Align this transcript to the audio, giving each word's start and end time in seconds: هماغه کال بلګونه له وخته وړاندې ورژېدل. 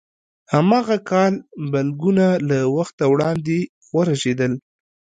هماغه 0.53 0.97
کال 1.09 1.33
بلګونه 1.71 2.27
له 2.49 2.59
وخته 2.77 3.03
وړاندې 3.13 3.59
ورژېدل. 3.95 4.53